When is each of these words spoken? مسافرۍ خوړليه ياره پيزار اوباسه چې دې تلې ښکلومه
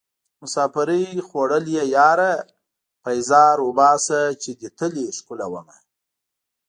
مسافرۍ 0.41 1.05
خوړليه 1.27 1.83
ياره 1.97 2.33
پيزار 3.03 3.57
اوباسه 3.65 4.19
چې 4.41 4.51
دې 4.59 4.69
تلې 4.77 5.07
ښکلومه 5.17 5.75